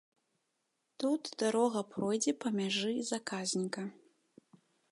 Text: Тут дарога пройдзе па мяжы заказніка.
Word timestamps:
Тут 1.01 1.29
дарога 1.41 1.83
пройдзе 1.91 2.33
па 2.45 2.49
мяжы 2.59 2.93
заказніка. 3.11 3.81